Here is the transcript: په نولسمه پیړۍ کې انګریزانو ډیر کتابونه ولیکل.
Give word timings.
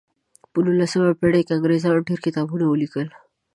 په 0.51 0.57
نولسمه 0.65 1.11
پیړۍ 1.19 1.41
کې 1.45 1.53
انګریزانو 1.57 2.05
ډیر 2.07 2.19
کتابونه 2.25 2.65
ولیکل. 2.67 3.07